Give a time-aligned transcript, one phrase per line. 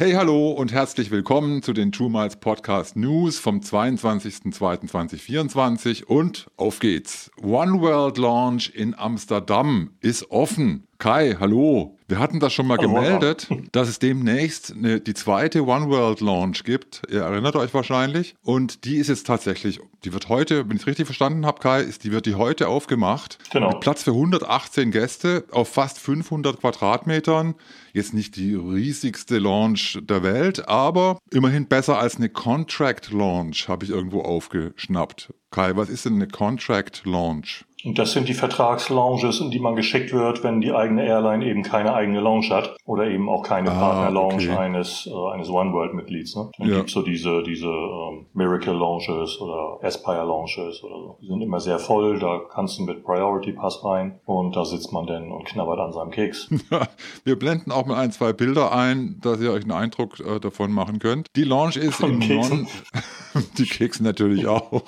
[0.00, 6.78] Hey, hallo und herzlich willkommen zu den True Miles Podcast News vom 22.02.2024 und auf
[6.78, 7.32] geht's.
[7.42, 10.87] One World Launch in Amsterdam ist offen.
[10.98, 11.96] Kai, hallo.
[12.08, 13.62] Wir hatten das schon mal hallo, gemeldet, hallo.
[13.70, 17.02] dass es demnächst eine, die zweite One World Launch gibt.
[17.08, 18.34] Ihr erinnert euch wahrscheinlich.
[18.42, 21.82] Und die ist jetzt tatsächlich, die wird heute, wenn ich es richtig verstanden habe, Kai,
[21.82, 23.38] ist, die wird die heute aufgemacht.
[23.52, 23.68] Genau.
[23.68, 27.54] Mit Platz für 118 Gäste auf fast 500 Quadratmetern.
[27.92, 33.84] Jetzt nicht die riesigste Launch der Welt, aber immerhin besser als eine Contract Launch, habe
[33.84, 35.32] ich irgendwo aufgeschnappt.
[35.52, 37.64] Kai, was ist denn eine Contract Launch?
[37.84, 41.62] Und das sind die Vertragslounges, in die man geschickt wird, wenn die eigene Airline eben
[41.62, 44.56] keine eigene Lounge hat oder eben auch keine ah, Partner-Lounge okay.
[44.56, 46.34] eines, äh, eines One World-Mitglieds.
[46.34, 46.50] Ne?
[46.58, 46.76] Dann ja.
[46.78, 51.18] gibt's so diese, diese ähm, Miracle Lounges oder Aspire Lounges oder so.
[51.22, 54.92] Die sind immer sehr voll, da kannst du mit Priority Pass rein und da sitzt
[54.92, 56.50] man dann und knabbert an seinem Keks.
[57.24, 60.72] Wir blenden auch mal ein, zwei Bilder ein, dass ihr euch einen Eindruck äh, davon
[60.72, 61.28] machen könnt.
[61.36, 62.58] Die Lounge ist Von in Keksen.
[62.62, 62.68] Non
[63.58, 64.84] die Kekse natürlich auch.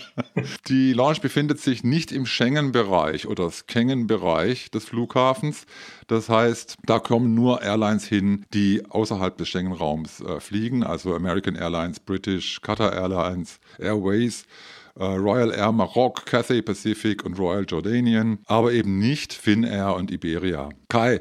[0.68, 5.66] die Lounge befindet sich nicht im Schengen-Bereich oder Schengen-Bereich des Flughafens.
[6.06, 11.56] Das heißt, da kommen nur Airlines hin, die außerhalb des Schengen-Raums äh, fliegen, also American
[11.56, 14.44] Airlines, British, Qatar Airlines, Airways.
[14.98, 20.70] Äh, Royal Air Maroc, Cathay Pacific und Royal Jordanian, aber eben nicht Finnair und Iberia.
[20.88, 21.20] Kai,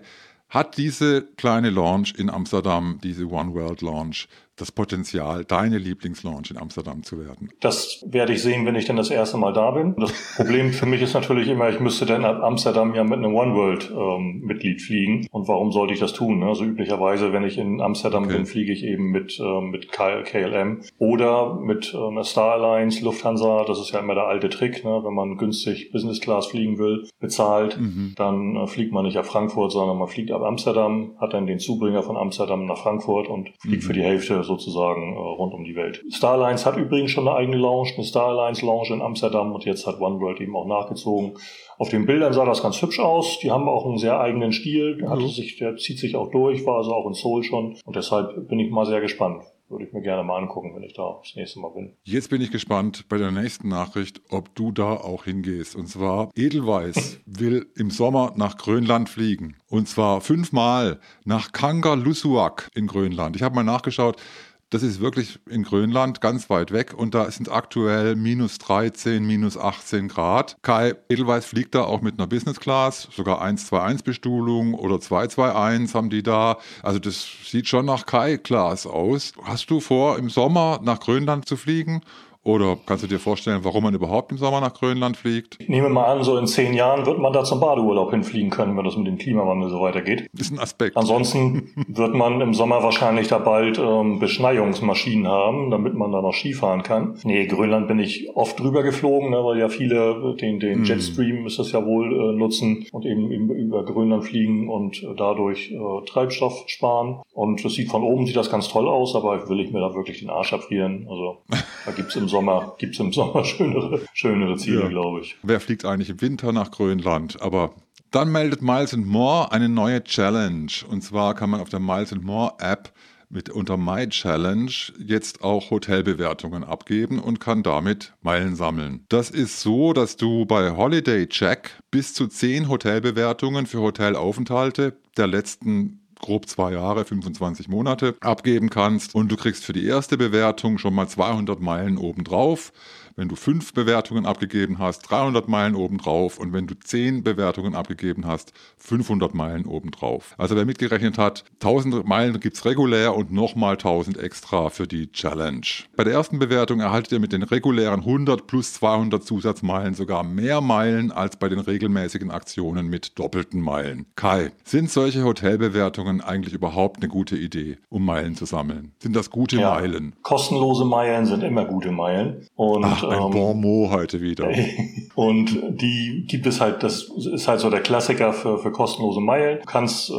[0.49, 4.27] hat diese kleine Launch in Amsterdam, diese One World Launch,
[4.57, 7.49] das Potenzial, deine Lieblingslaunch in Amsterdam zu werden?
[7.61, 9.95] Das werde ich sehen, wenn ich dann das erste Mal da bin.
[9.97, 13.35] Das Problem für mich ist natürlich immer, ich müsste dann ab Amsterdam ja mit einem
[13.35, 15.27] One World ähm, Mitglied fliegen.
[15.31, 16.43] Und warum sollte ich das tun?
[16.43, 18.37] Also üblicherweise, wenn ich in Amsterdam okay.
[18.37, 23.63] bin, fliege ich eben mit, ähm, mit KLM oder mit ähm, Star Alliance, Lufthansa.
[23.65, 25.01] Das ist ja immer der alte Trick, ne?
[25.03, 28.13] wenn man günstig Business Class fliegen will, bezahlt, mhm.
[28.15, 31.59] dann äh, fliegt man nicht ab Frankfurt, sondern man fliegt ab Amsterdam, hat dann den
[31.59, 33.87] Zubringer von Amsterdam nach Frankfurt und fliegt mhm.
[33.87, 36.03] für die Hälfte sozusagen äh, rund um die Welt.
[36.09, 40.01] Starlines hat übrigens schon eine eigene Lounge, eine Starlines Lounge in Amsterdam und jetzt hat
[40.01, 41.37] OneWorld eben auch nachgezogen.
[41.77, 43.39] Auf den Bildern sah das ganz hübsch aus.
[43.39, 44.97] Die haben auch einen sehr eigenen Stil.
[44.97, 45.27] Der, mhm.
[45.27, 47.75] sich, der zieht sich auch durch, war also auch in Seoul schon.
[47.85, 49.43] Und deshalb bin ich mal sehr gespannt.
[49.69, 51.93] Würde ich mir gerne mal angucken, wenn ich da das nächste Mal bin.
[52.03, 55.75] Jetzt bin ich gespannt bei der nächsten Nachricht, ob du da auch hingehst.
[55.75, 59.57] Und zwar, Edelweiss will im Sommer nach Grönland fliegen.
[59.67, 63.35] Und zwar fünfmal nach Kangerlussuaq in Grönland.
[63.35, 64.21] Ich habe mal nachgeschaut,
[64.69, 69.57] das ist wirklich in Grönland ganz weit weg und da sind aktuell minus 13, minus
[69.57, 70.57] 18 Grad.
[70.61, 76.09] Kai Edelweiss fliegt da auch mit einer Business Class, sogar 121 Bestuhlung oder 221 haben
[76.09, 76.57] die da.
[76.83, 79.33] Also das sieht schon nach Kai Class aus.
[79.43, 82.01] Hast du vor, im Sommer nach Grönland zu fliegen
[82.47, 85.57] oder kannst du dir vorstellen, warum man überhaupt im Sommer nach Grönland fliegt?
[85.59, 88.77] Ich nehme mal an, so in zehn Jahren wird man da zum Badeurlaub hinfliegen können,
[88.77, 90.29] wenn das mit dem Klimawandel so weitergeht.
[90.31, 90.95] Das ist ein Aspekt.
[90.95, 96.33] Ansonsten wird man im Sommer wahrscheinlich da bald ähm, Beschneiungsmaschinen haben, damit man da noch
[96.33, 97.19] Skifahren kann.
[97.25, 100.83] Nee, Grönland bin ich oft drüber geflogen, ne, weil ja viele den, den hm.
[100.85, 105.07] Jetstream ist das ja wohl äh, nutzen und eben, eben über Grönland fliegen und äh,
[105.17, 107.19] dadurch äh, Treibstoff sparen.
[107.33, 109.93] Und es sieht von oben sieht das ganz toll aus, aber will ich mir da
[109.93, 111.07] wirklich den Arsch abfrieren?
[111.09, 111.39] Also
[111.85, 114.87] da gibt's im Sommer Sommer gibt es im Sommer schönere, schönere Ziele, ja.
[114.89, 115.35] glaube ich.
[115.41, 117.41] Wer fliegt eigentlich im Winter nach Grönland?
[117.41, 117.73] Aber
[118.11, 120.71] dann meldet Miles More eine neue Challenge.
[120.87, 122.93] Und zwar kann man auf der Miles More App
[123.29, 129.05] mit unter My Challenge jetzt auch Hotelbewertungen abgeben und kann damit Meilen sammeln.
[129.09, 135.27] Das ist so, dass du bei Holiday Check bis zu 10 Hotelbewertungen für Hotelaufenthalte der
[135.27, 140.77] letzten grob zwei Jahre, 25 Monate abgeben kannst und du kriegst für die erste Bewertung
[140.77, 142.71] schon mal 200 Meilen obendrauf.
[143.19, 148.27] Wenn du fünf Bewertungen abgegeben hast, 300 Meilen obendrauf und wenn du zehn Bewertungen abgegeben
[148.27, 150.35] hast, 500 Meilen obendrauf.
[150.37, 155.65] Also wer mitgerechnet hat, 1000 Meilen gibt's regulär und nochmal 1000 extra für die Challenge.
[155.95, 160.61] Bei der ersten Bewertung erhaltet ihr mit den regulären 100 plus 200 Zusatzmeilen sogar mehr
[160.61, 164.05] Meilen als bei den regelmäßigen Aktionen mit doppelten Meilen.
[164.15, 168.91] Kai, sind solche Hotelbewertungen eigentlich überhaupt eine gute Idee, um Meilen zu sammeln?
[169.01, 170.13] Sind das gute ja, Meilen?
[170.21, 172.45] Kostenlose Meilen sind immer gute Meilen.
[172.55, 174.49] Und Ach, ein Bon mot heute wieder.
[175.15, 179.59] Und die gibt es halt, das ist halt so der Klassiker für, für kostenlose Meilen.
[179.59, 180.13] Du kannst äh,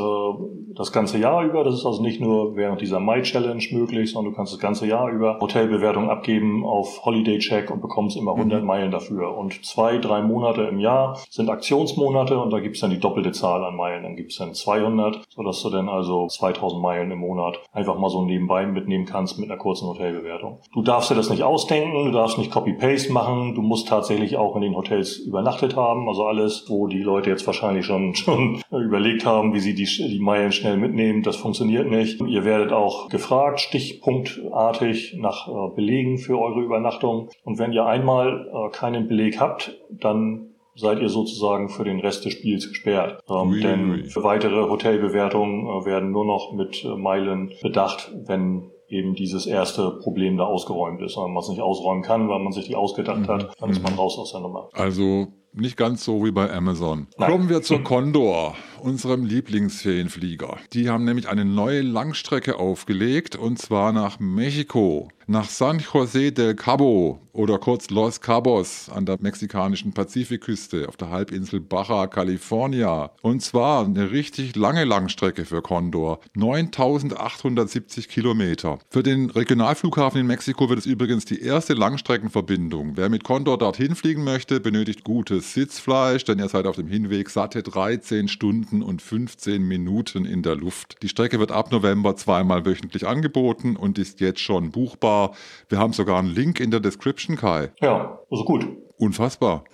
[0.75, 4.37] das ganze Jahr über, das ist also nicht nur während dieser Mai-Challenge möglich, sondern du
[4.37, 8.67] kannst das ganze Jahr über Hotelbewertung abgeben auf Holiday Check und bekommst immer 100 mhm.
[8.67, 9.37] Meilen dafür.
[9.37, 13.65] Und zwei, drei Monate im Jahr sind Aktionsmonate und da gibt's dann die doppelte Zahl
[13.65, 14.05] an Meilen.
[14.05, 18.25] Dann gibt's dann 200, sodass du dann also 2000 Meilen im Monat einfach mal so
[18.25, 20.61] nebenbei mitnehmen kannst mit einer kurzen Hotelbewertung.
[20.73, 23.55] Du darfst dir das nicht ausdenken, du darfst nicht copy Copy-Paste machen.
[23.55, 26.09] Du musst tatsächlich auch in den Hotels übernachtet haben.
[26.09, 30.21] Also alles, wo die Leute jetzt wahrscheinlich schon, schon überlegt haben, wie sie die, die
[30.21, 32.21] Meilen schnell mitnehmen, das funktioniert nicht.
[32.21, 37.29] Ihr werdet auch gefragt, stichpunktartig nach äh, Belegen für eure Übernachtung.
[37.45, 42.25] Und wenn ihr einmal äh, keinen Beleg habt, dann seid ihr sozusagen für den Rest
[42.25, 43.21] des Spiels gesperrt.
[43.29, 49.15] Ähm, denn für weitere Hotelbewertungen äh, werden nur noch mit äh, Meilen bedacht, wenn eben
[49.15, 51.17] dieses erste Problem da ausgeräumt ist.
[51.17, 53.29] Wenn man es nicht ausräumen kann, weil man sich die ausgedacht mhm.
[53.29, 53.99] hat, dann ist man mhm.
[53.99, 54.69] raus aus der Nummer.
[54.73, 55.29] Also
[55.61, 57.07] nicht ganz so wie bei Amazon.
[57.19, 57.31] Nein.
[57.31, 60.59] Kommen wir zur Condor, unserem Lieblingsferienflieger.
[60.73, 66.55] Die haben nämlich eine neue Langstrecke aufgelegt und zwar nach Mexiko nach San José del
[66.55, 73.11] Cabo oder kurz Los Cabos an der mexikanischen Pazifikküste auf der Halbinsel Baja California.
[73.21, 78.79] Und zwar eine richtig lange Langstrecke für Condor, 9870 Kilometer.
[78.89, 82.97] Für den Regionalflughafen in Mexiko wird es übrigens die erste Langstreckenverbindung.
[82.97, 87.31] Wer mit Condor dorthin fliegen möchte, benötigt gutes Sitzfleisch, denn ihr seid auf dem Hinweg
[87.31, 91.03] satte 13 Stunden und 15 Minuten in der Luft.
[91.03, 95.29] Die Strecke wird ab November zweimal wöchentlich angeboten und ist jetzt schon buchbar
[95.69, 97.71] wir haben sogar einen Link in der Description, Kai.
[97.81, 98.67] Ja, also gut.
[98.99, 99.65] Unfassbar.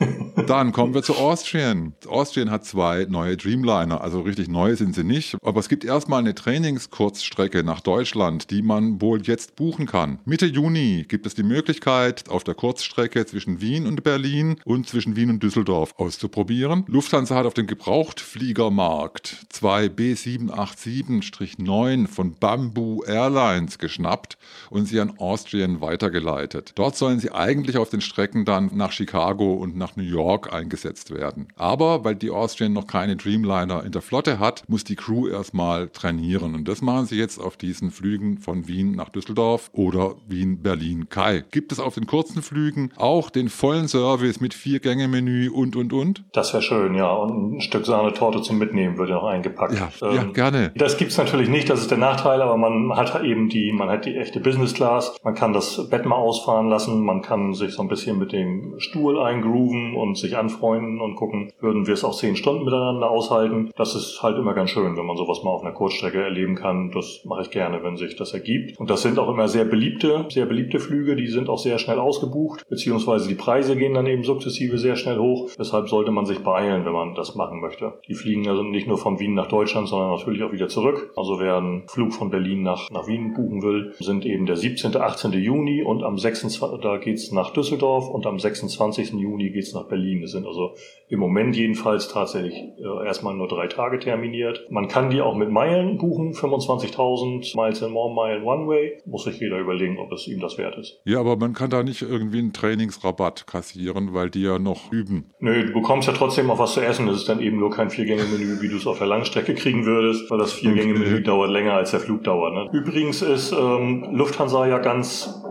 [0.47, 1.95] Dann kommen wir zu Austrian.
[2.07, 5.39] Austrian hat zwei neue Dreamliner, also richtig neu sind sie nicht.
[5.43, 10.19] Aber es gibt erstmal eine Trainingskurzstrecke nach Deutschland, die man wohl jetzt buchen kann.
[10.27, 15.17] Mitte Juni gibt es die Möglichkeit, auf der Kurzstrecke zwischen Wien und Berlin und zwischen
[15.17, 16.85] Wien und Düsseldorf auszuprobieren.
[16.87, 24.37] Lufthansa hat auf dem Gebrauchtfliegermarkt zwei B787-9 von Bamboo Airlines geschnappt
[24.69, 26.73] und sie an Austrian weitergeleitet.
[26.75, 30.53] Dort sollen sie eigentlich auf den Strecken dann nach Chicago Chicago und nach New York
[30.53, 31.47] eingesetzt werden.
[31.57, 35.89] Aber weil die Austrian noch keine Dreamliner in der Flotte hat, muss die Crew erstmal
[35.89, 36.57] trainieren.
[36.57, 41.09] Und das machen sie jetzt auf diesen Flügen von Wien nach Düsseldorf oder Wien-Berlin.
[41.11, 45.93] Kai, gibt es auf den kurzen Flügen auch den vollen Service mit Vier-Gänge-Menü und, und,
[45.93, 46.25] und?
[46.33, 47.13] Das wäre schön, ja.
[47.13, 49.75] Und ein Stück Sahnetorte zum Mitnehmen würde noch eingepackt.
[49.75, 50.73] Ja, ähm, ja gerne.
[50.75, 53.89] Das gibt es natürlich nicht, das ist der Nachteil, aber man hat eben die, man
[53.89, 55.17] hat die echte Business Class.
[55.23, 58.75] Man kann das Bett mal ausfahren lassen, man kann sich so ein bisschen mit dem
[58.79, 63.11] Stuhl Stuhl eingrooven und sich anfreunden und gucken, würden wir es auch zehn Stunden miteinander
[63.11, 63.71] aushalten.
[63.77, 66.91] Das ist halt immer ganz schön, wenn man sowas mal auf einer Kurzstrecke erleben kann.
[66.91, 68.81] Das mache ich gerne, wenn sich das ergibt.
[68.81, 71.17] Und das sind auch immer sehr beliebte, sehr beliebte Flüge.
[71.17, 75.19] Die sind auch sehr schnell ausgebucht, beziehungsweise die Preise gehen dann eben sukzessive sehr schnell
[75.19, 75.51] hoch.
[75.59, 77.93] Deshalb sollte man sich beeilen, wenn man das machen möchte.
[78.09, 81.13] Die fliegen also nicht nur von Wien nach Deutschland, sondern natürlich auch wieder zurück.
[81.15, 84.97] Also wer einen Flug von Berlin nach, nach Wien buchen will, sind eben der 17.,
[84.97, 85.33] 18.
[85.33, 86.81] Juni und am 26.
[86.81, 88.94] da geht's nach Düsseldorf und am 26.
[88.95, 89.21] 20.
[89.21, 90.23] Juni geht es nach Berlin.
[90.23, 90.75] Das sind also
[91.09, 94.67] im Moment jedenfalls tatsächlich äh, erstmal nur drei Tage terminiert.
[94.71, 98.99] Man kann die auch mit Meilen buchen, 25.000 Miles in More Mile One Way.
[99.07, 101.01] Muss sich jeder überlegen, ob es ihm das wert ist.
[101.05, 105.33] Ja, aber man kann da nicht irgendwie einen Trainingsrabatt kassieren, weil die ja noch üben.
[105.41, 107.07] Nö, du bekommst ja trotzdem auch was zu essen.
[107.07, 110.31] Das ist dann eben nur kein Viergänge-Menü, wie du es auf der Langstrecke kriegen würdest,
[110.31, 112.55] weil das Viergänge-Menü dauert länger als der Flug dauert.
[112.55, 112.79] Ne?
[112.79, 115.43] Übrigens ist ähm, Lufthansa ja ganz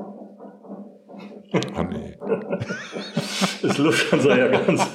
[1.54, 2.14] Oh nee.
[3.62, 4.88] ist Lufthansa ja ganz,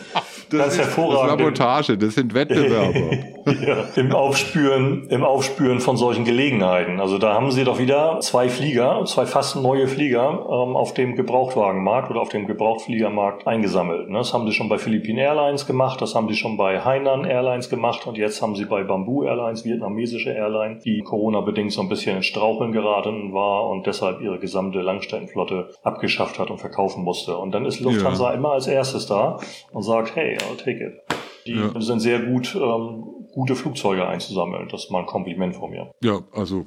[0.50, 1.30] das ganz ist, hervorragend.
[1.30, 3.16] Das Sabotage, das sind Wettbewerber.
[3.66, 7.00] ja, Im Aufspüren, im Aufspüren von solchen Gelegenheiten.
[7.00, 11.16] Also da haben sie doch wieder zwei Flieger, zwei fast neue Flieger ähm, auf dem
[11.16, 14.08] Gebrauchtwagenmarkt oder auf dem Gebrauchtfliegermarkt eingesammelt.
[14.08, 14.18] Ne?
[14.18, 17.70] Das haben sie schon bei Philippine Airlines gemacht, das haben sie schon bei Hainan Airlines
[17.70, 22.16] gemacht und jetzt haben sie bei Bamboo Airlines, vietnamesische Airline, die Corona-bedingt so ein bisschen
[22.16, 27.36] in Straucheln geraten war und deshalb ihre gesamte Langstreckenflotte abgeschafft hat und verkaufen musste.
[27.36, 28.34] Und dann ist Lufthansa ja.
[28.34, 29.38] immer als erstes da
[29.72, 31.17] und sagt, hey, I'll take it.
[31.48, 31.80] Die ja.
[31.80, 34.68] sind sehr gut, ähm, gute Flugzeuge einzusammeln.
[34.70, 35.90] Das ist mal ein Kompliment von mir.
[36.02, 36.66] Ja, also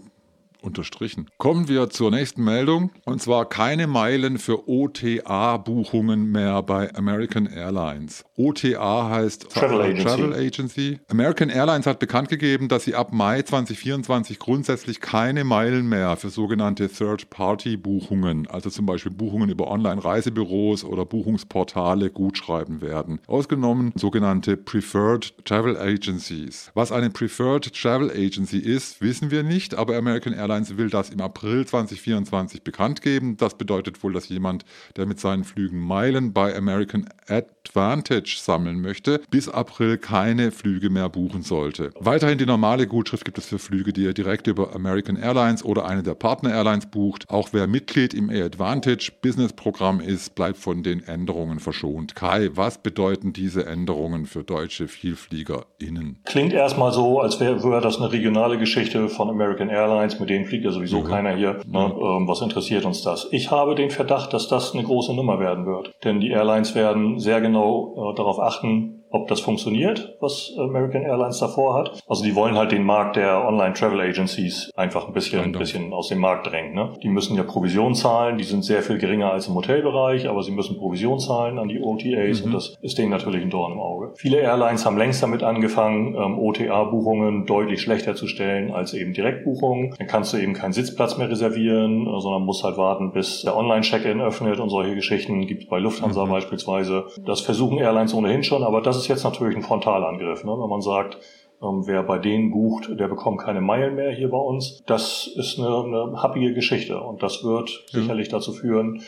[0.61, 1.27] unterstrichen.
[1.37, 8.23] Kommen wir zur nächsten Meldung und zwar keine Meilen für OTA-Buchungen mehr bei American Airlines.
[8.35, 10.03] OTA heißt Travel Agency.
[10.03, 10.99] Travel Agency.
[11.09, 16.29] American Airlines hat bekannt gegeben, dass sie ab Mai 2024 grundsätzlich keine Meilen mehr für
[16.29, 23.19] sogenannte Third-Party-Buchungen, also zum Beispiel Buchungen über Online-Reisebüros oder Buchungsportale gutschreiben werden.
[23.27, 26.71] Ausgenommen sogenannte Preferred Travel Agencies.
[26.73, 31.09] Was eine Preferred Travel Agency ist, wissen wir nicht, aber American Airlines Airlines will das
[31.09, 33.37] im April 2024 bekannt geben.
[33.37, 34.65] Das bedeutet wohl, dass jemand,
[34.97, 40.89] der mit seinen Flügen Meilen bei American Ad Advantage sammeln möchte, bis April keine Flüge
[40.89, 41.91] mehr buchen sollte.
[41.99, 45.85] Weiterhin die normale Gutschrift gibt es für Flüge, die ihr direkt über American Airlines oder
[45.85, 47.29] eine der Partner Airlines bucht.
[47.29, 52.15] Auch wer Mitglied im A-Advantage Business Programm ist, bleibt von den Änderungen verschont.
[52.15, 56.19] Kai, was bedeuten diese Änderungen für deutsche VielfliegerInnen?
[56.25, 60.45] Klingt erstmal so, als wäre wär das eine regionale Geschichte von American Airlines, mit denen
[60.45, 61.07] fliegt ja sowieso ja.
[61.07, 61.61] keiner hier.
[61.65, 61.79] Ne?
[61.79, 63.27] Ähm, was interessiert uns das?
[63.31, 65.93] Ich habe den Verdacht, dass das eine große Nummer werden wird.
[66.03, 71.39] Denn die Airlines werden sehr genau äh, darauf achten, ob das funktioniert, was American Airlines
[71.39, 72.01] davor hat.
[72.07, 76.07] Also die wollen halt den Markt der Online-Travel Agencies einfach ein bisschen, ein bisschen aus
[76.07, 76.73] dem Markt drängen.
[76.73, 76.93] Ne?
[77.03, 80.51] Die müssen ja Provision zahlen, die sind sehr viel geringer als im Hotelbereich, aber sie
[80.51, 82.45] müssen Provision zahlen an die OTAs mhm.
[82.45, 84.11] und das ist denen natürlich ein Dorn im Auge.
[84.15, 89.95] Viele Airlines haben längst damit angefangen, ähm, OTA-Buchungen deutlich schlechter zu stellen als eben Direktbuchungen.
[89.97, 93.57] Dann kannst du eben keinen Sitzplatz mehr reservieren, äh, sondern musst halt warten, bis der
[93.57, 96.29] Online-Check-In öffnet und solche Geschichten gibt es bei Lufthansa mhm.
[96.29, 97.05] beispielsweise.
[97.25, 100.51] Das versuchen Airlines ohnehin schon, aber das ist jetzt natürlich ein Frontalangriff, ne?
[100.51, 101.17] wenn man sagt,
[101.61, 104.81] ähm, wer bei denen bucht, der bekommt keine Meilen mehr hier bei uns.
[104.85, 108.01] Das ist eine, eine happige Geschichte und das wird ja.
[108.01, 109.01] sicherlich dazu führen,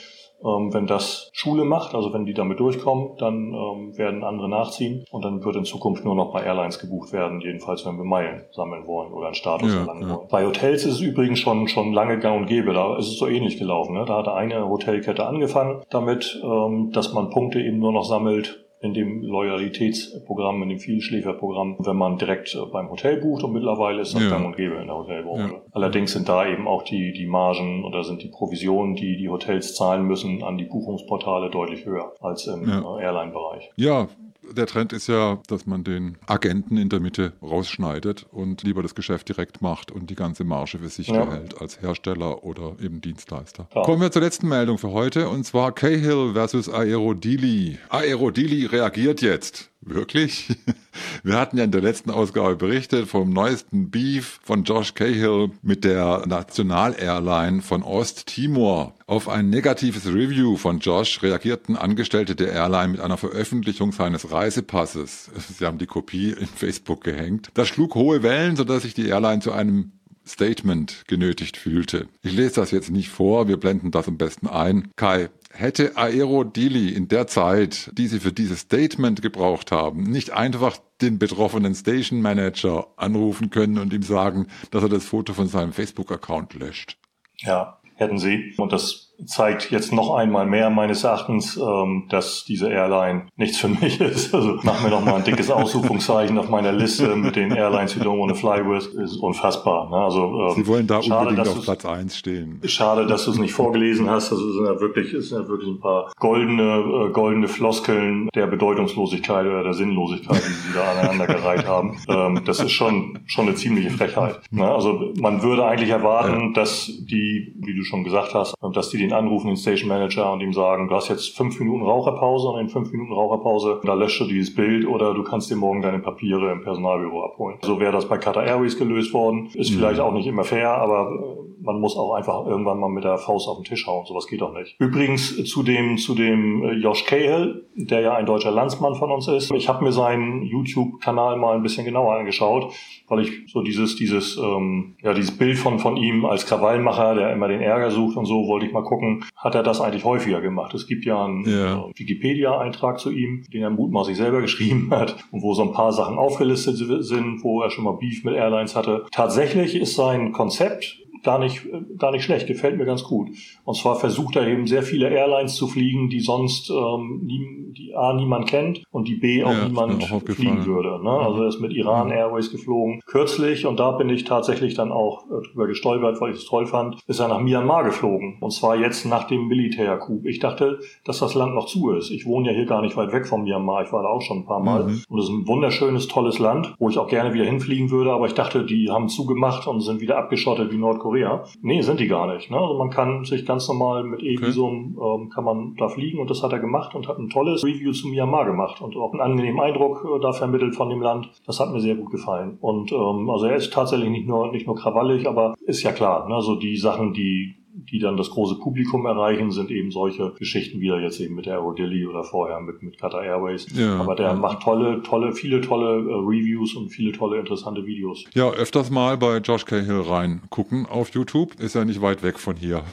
[0.43, 5.05] ähm, wenn das Schule macht, also wenn die damit durchkommen, dann ähm, werden andere nachziehen
[5.09, 8.43] und dann wird in Zukunft nur noch bei Airlines gebucht werden, jedenfalls wenn wir Meilen
[8.51, 10.15] sammeln wollen oder einen Status ja, erlangen ja.
[10.15, 10.27] wollen.
[10.29, 13.27] Bei Hotels ist es übrigens schon, schon lange gang und gäbe, da ist es so
[13.27, 13.93] ähnlich gelaufen.
[13.93, 14.03] Ne?
[14.05, 18.93] Da hatte eine Hotelkette angefangen damit, ähm, dass man Punkte eben nur noch sammelt, in
[18.93, 24.13] dem Loyalitätsprogramm, in dem Vielschläferprogramm, wenn man direkt äh, beim Hotel bucht und mittlerweile ist
[24.13, 24.29] das ja.
[24.29, 25.53] gang und gäbe in der Hotelbranche.
[25.53, 25.61] Ja.
[25.71, 29.73] Allerdings sind da eben auch die, die Margen oder sind die Provisionen, die die Hotels
[29.73, 32.79] zahlen müssen, an die Buchungsportale deutlich höher als im ja.
[32.79, 33.71] Äh, Airline-Bereich.
[33.77, 34.09] Ja,
[34.53, 38.95] der Trend ist ja, dass man den Agenten in der Mitte rausschneidet und lieber das
[38.95, 41.25] Geschäft direkt macht und die ganze Marge für sich ja.
[41.25, 43.67] behält als Hersteller oder eben Dienstleister.
[43.73, 43.83] Ja.
[43.83, 47.77] Kommen wir zur letzten Meldung für heute und zwar Cahill versus Aerodili.
[47.89, 49.72] Aerodili reagiert jetzt.
[49.85, 50.55] Wirklich?
[51.23, 55.83] Wir hatten ja in der letzten Ausgabe berichtet vom neuesten Beef von Josh Cahill mit
[55.83, 58.95] der National-Airline von Osttimor.
[59.07, 65.31] Auf ein negatives Review von Josh reagierten Angestellte der Airline mit einer Veröffentlichung seines Reisepasses.
[65.57, 67.49] Sie haben die Kopie in Facebook gehängt.
[67.53, 69.91] Das schlug hohe Wellen, sodass sich die Airline zu einem
[70.25, 72.07] Statement genötigt fühlte.
[72.21, 74.89] Ich lese das jetzt nicht vor, wir blenden das am besten ein.
[74.95, 80.31] Kai, hätte Aero Dili in der Zeit, die sie für dieses Statement gebraucht haben, nicht
[80.31, 85.47] einfach den betroffenen Station Manager anrufen können und ihm sagen, dass er das Foto von
[85.47, 86.97] seinem Facebook-Account löscht?
[87.37, 88.53] Ja, hätten sie.
[88.57, 93.67] Und das zeigt jetzt noch einmal mehr meines Erachtens, ähm, dass diese Airline nichts für
[93.81, 94.33] mich ist.
[94.33, 98.01] Also mach mir noch mal ein dickes Ausrufungszeichen auf meiner Liste mit den Airlines you
[98.01, 98.87] don't want to fly with.
[98.87, 99.89] Ist unfassbar.
[99.89, 99.97] Ne?
[99.97, 102.59] Also, ähm, Sie wollen da schade, unbedingt auf Platz eins stehen.
[102.65, 104.31] Schade, dass du es nicht vorgelesen hast.
[104.31, 108.29] Also es sind ja wirklich, es sind ja wirklich ein paar goldene, äh, goldene Floskeln
[108.35, 111.97] der Bedeutungslosigkeit oder der Sinnlosigkeit, die sie da aneinandergereiht haben.
[112.07, 114.41] Ähm, das ist schon, schon eine ziemliche Frechheit.
[114.51, 114.69] Ne?
[114.69, 116.53] Also man würde eigentlich erwarten, ja.
[116.53, 120.41] dass die, wie du schon gesagt hast, dass die den anrufen, den Station Manager und
[120.41, 124.19] ihm sagen, du hast jetzt fünf Minuten Raucherpause und in fünf Minuten Raucherpause, da löscht
[124.21, 127.57] du dieses Bild oder du kannst dir morgen deine Papiere im Personalbüro abholen.
[127.61, 129.49] So wäre das bei Qatar Airways gelöst worden.
[129.53, 129.75] Ist mhm.
[129.75, 133.17] vielleicht auch nicht immer fair, aber äh, man muss auch einfach irgendwann mal mit der
[133.17, 134.05] Faust auf den Tisch hauen.
[134.05, 134.75] Sowas geht doch nicht.
[134.79, 139.27] Übrigens zu dem, zu dem äh, Josh Cahill, der ja ein deutscher Landsmann von uns
[139.27, 139.51] ist.
[139.51, 142.73] Ich habe mir seinen YouTube-Kanal mal ein bisschen genauer angeschaut,
[143.07, 147.33] weil ich so dieses, dieses, ähm, ja, dieses Bild von, von ihm als Krawallmacher, der
[147.33, 150.41] immer den Ärger sucht und so, wollte ich mal gucken, hat er das eigentlich häufiger
[150.41, 150.73] gemacht.
[150.73, 151.85] Es gibt ja einen ja.
[151.85, 155.93] Äh, Wikipedia-Eintrag zu ihm, den er mutmaßlich selber geschrieben hat und wo so ein paar
[155.93, 159.05] Sachen aufgelistet sind, wo er schon mal Beef mit Airlines hatte.
[159.11, 161.65] Tatsächlich ist sein Konzept gar nicht,
[161.97, 163.29] gar nicht schlecht, gefällt mir ganz gut.
[163.63, 167.95] Und zwar versucht er eben sehr viele Airlines zu fliegen, die sonst ähm, nie, die
[167.95, 171.01] A niemand kennt und die B auch ja, niemand auch fliegen würde.
[171.03, 171.09] Ne?
[171.09, 173.01] Also er ist mit Iran Airways geflogen.
[173.05, 176.67] Kürzlich, und da bin ich tatsächlich dann auch äh, drüber gestolpert, weil ich es toll
[176.67, 178.37] fand, ist er nach Myanmar geflogen.
[178.41, 180.25] Und zwar jetzt nach dem Militärcoup.
[180.25, 182.11] Ich dachte, dass das Land noch zu ist.
[182.11, 183.83] Ich wohne ja hier gar nicht weit weg von Myanmar.
[183.83, 184.83] Ich war da auch schon ein paar Mal.
[184.83, 185.03] Mhm.
[185.07, 188.11] Und es ist ein wunderschönes, tolles Land, wo ich auch gerne wieder hinfliegen würde.
[188.11, 191.12] Aber ich dachte, die haben zugemacht und sind wieder abgeschottet wie Nordkorea.
[191.13, 191.43] Korea.
[191.61, 192.49] Nee, sind die gar nicht.
[192.49, 192.57] Ne?
[192.57, 195.21] Also man kann sich ganz normal mit E-Visum okay.
[195.21, 197.91] ähm, kann man da fliegen und das hat er gemacht und hat ein tolles Review
[197.91, 201.29] zu Myanmar gemacht und auch einen angenehmen Eindruck äh, da vermittelt von dem Land.
[201.45, 202.57] Das hat mir sehr gut gefallen.
[202.61, 206.27] Und ähm, also er ist tatsächlich nicht nur nicht nur krawallig, aber ist ja klar.
[206.27, 206.33] Ne?
[206.33, 210.89] Also die Sachen, die die dann das große Publikum erreichen, sind eben solche Geschichten wie
[210.89, 213.67] er jetzt eben mit Aero Delhi oder vorher mit, mit Qatar Airways.
[213.75, 214.33] Ja, Aber der ja.
[214.33, 218.25] macht tolle, tolle, viele tolle äh, Reviews und viele tolle, interessante Videos.
[218.33, 221.59] Ja, öfters mal bei Josh Cahill reingucken auf YouTube.
[221.59, 222.83] Ist ja nicht weit weg von hier.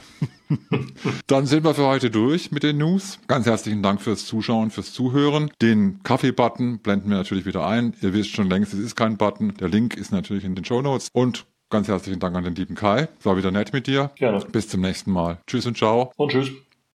[1.27, 3.19] Dann sind wir für heute durch mit den News.
[3.27, 5.51] Ganz herzlichen Dank fürs Zuschauen, fürs Zuhören.
[5.61, 7.93] Den Kaffee-Button blenden wir natürlich wieder ein.
[8.01, 9.53] Ihr wisst schon längst, es ist kein Button.
[9.59, 11.09] Der Link ist natürlich in den Show Notes.
[11.13, 13.07] Und ganz herzlichen Dank an den lieben Kai.
[13.23, 14.11] War wieder nett mit dir.
[14.15, 14.45] Gerne.
[14.51, 15.37] Bis zum nächsten Mal.
[15.47, 16.11] Tschüss und ciao.
[16.17, 16.51] Und tschüss.